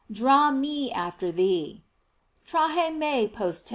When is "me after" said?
0.53-1.31